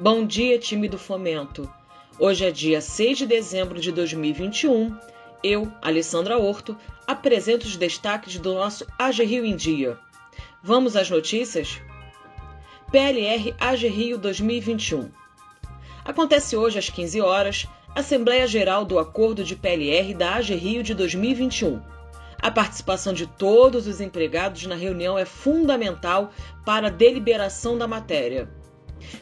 [0.00, 1.68] Bom dia, time do Fomento.
[2.20, 4.96] Hoje é dia 6 de dezembro de 2021.
[5.42, 9.98] Eu, Alessandra Horto, apresento os destaques do nosso AG Rio em Dia.
[10.62, 11.80] Vamos às notícias?
[12.92, 15.10] PLR AG Rio 2021.
[16.04, 20.94] Acontece hoje às 15 horas Assembleia Geral do Acordo de PLR da AG Rio de
[20.94, 21.82] 2021.
[22.40, 26.30] A participação de todos os empregados na reunião é fundamental
[26.64, 28.48] para a deliberação da matéria.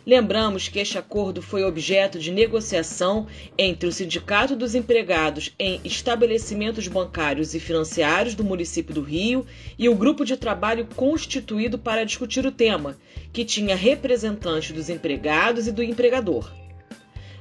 [0.06, 3.26] Lembramos que este acordo foi objeto de negociação
[3.58, 9.46] entre o Sindicato dos Empregados em Estabelecimentos Bancários e Financiários do município do Rio
[9.78, 12.96] e o grupo de trabalho constituído para discutir o tema,
[13.32, 16.50] que tinha representantes dos empregados e do empregador.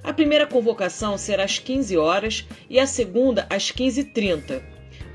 [0.03, 4.61] A primeira convocação será às 15 horas e a segunda às 15h30.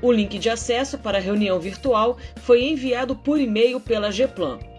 [0.01, 4.70] O link de acesso para a reunião virtual foi enviado por e-mail pela GEPLAN.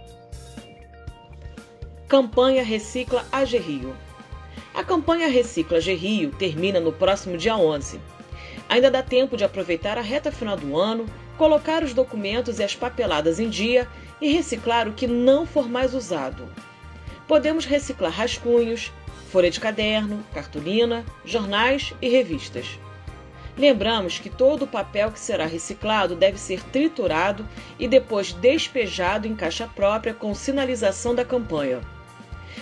[2.13, 3.97] Campanha Recicla AG Rio.
[4.75, 7.99] A campanha Recicla AG Rio termina no próximo dia 11.
[8.69, 11.07] Ainda dá tempo de aproveitar a reta final do ano,
[11.39, 13.89] colocar os documentos e as papeladas em dia
[14.21, 16.47] e reciclar o que não for mais usado.
[17.27, 18.93] Podemos reciclar rascunhos,
[19.31, 22.79] folha de caderno, cartolina, jornais e revistas.
[23.57, 29.35] Lembramos que todo o papel que será reciclado deve ser triturado e depois despejado em
[29.35, 31.81] caixa própria com sinalização da campanha.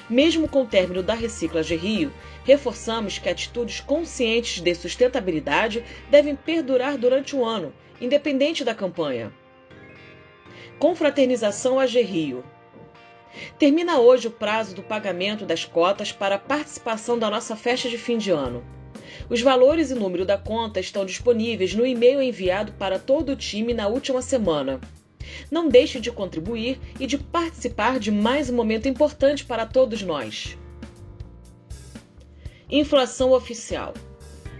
[0.08, 2.12] Mesmo com o término da Reciclagem Rio,
[2.44, 9.32] reforçamos que atitudes conscientes de sustentabilidade devem perdurar durante o ano, independente da campanha.
[10.78, 12.44] Confraternização AG Rio.
[13.58, 17.98] Termina hoje o prazo do pagamento das cotas para a participação da nossa festa de
[17.98, 18.64] fim de ano.
[19.28, 23.72] Os valores e número da conta estão disponíveis no e-mail enviado para todo o time
[23.72, 24.80] na última semana.
[25.50, 30.56] Não deixe de contribuir e de participar de mais um momento importante para todos nós.
[32.70, 33.94] Inflação oficial.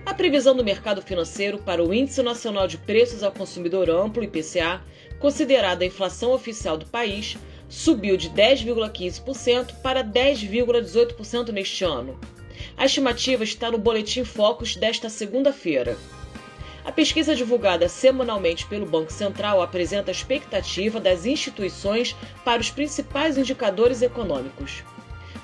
[0.05, 4.83] A previsão do mercado financeiro para o Índice Nacional de Preços ao Consumidor Amplo, IPCA,
[5.21, 7.37] considerada a inflação oficial do país,
[7.69, 12.19] subiu de 10,15% para 10,18% neste ano.
[12.77, 15.97] A estimativa está no Boletim Focus desta segunda-feira.
[16.91, 23.39] A pesquisa divulgada semanalmente pelo Banco Central apresenta a expectativa das instituições para os principais
[23.39, 24.83] indicadores econômicos.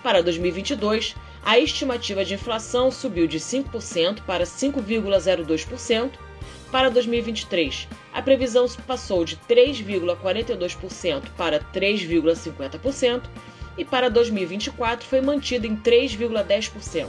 [0.03, 1.15] Para 2022,
[1.45, 6.11] a estimativa de inflação subiu de 5% para 5,02%.
[6.73, 13.23] Para 2023, a previsão passou de 3,42% para 3,50%
[13.79, 17.07] e para 2024 foi mantida em 3,10%.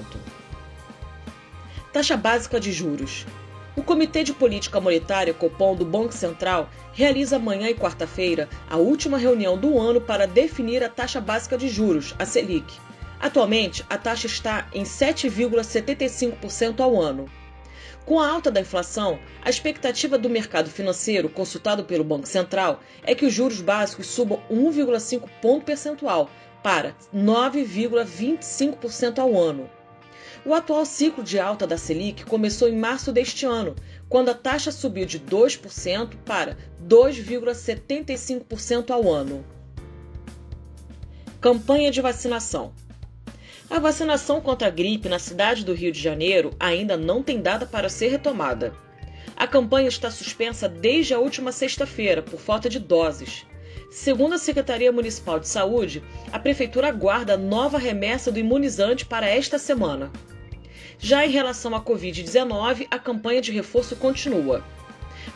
[1.91, 3.25] Taxa básica de juros.
[3.87, 9.57] Comitê de Política Monetária Copom do Banco Central realiza amanhã e quarta-feira a última reunião
[9.57, 12.77] do ano para definir a taxa básica de juros, a Selic.
[13.17, 17.31] Atualmente, a taxa está em 7,75% ao ano.
[18.05, 23.15] Com a alta da inflação, a expectativa do mercado financeiro consultado pelo Banco Central é
[23.15, 26.29] que os juros básicos subam 1,5 ponto percentual
[26.61, 29.69] para 9,25% ao ano.
[30.45, 33.75] O atual ciclo de alta da Selic começou em março deste ano,
[34.07, 39.43] quando a taxa subiu de 2% para 2,75% ao ano.
[41.41, 42.73] Campanha de vacinação.
[43.69, 47.65] A vacinação contra a gripe na cidade do Rio de Janeiro ainda não tem data
[47.65, 48.73] para ser retomada.
[49.35, 53.45] A campanha está suspensa desde a última sexta-feira por falta de doses.
[53.89, 59.57] Segundo a Secretaria Municipal de Saúde, a Prefeitura aguarda nova remessa do imunizante para esta
[59.57, 60.11] semana.
[60.99, 64.63] Já em relação à Covid-19, a campanha de reforço continua.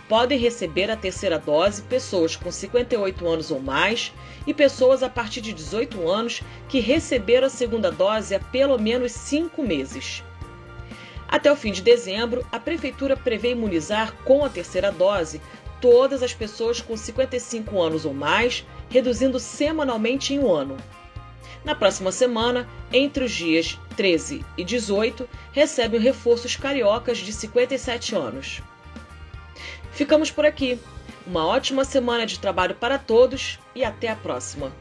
[0.10, 4.12] Podem receber a terceira dose pessoas com 58 anos ou mais
[4.46, 9.14] e pessoas a partir de 18 anos que receberam a segunda dose há pelo menos
[9.14, 10.24] cinco meses.
[11.32, 15.40] Até o fim de dezembro, a Prefeitura prevê imunizar com a terceira dose
[15.82, 20.78] todas as pessoas com 55 anos ou mais, reduzindo semanalmente em um ano.
[21.66, 28.62] Na próxima semana, entre os dias 13 e 18, recebem reforços cariocas de 57 anos.
[29.92, 30.80] Ficamos por aqui.
[31.28, 34.72] Uma ótima semana de trabalho para todos e até a próxima!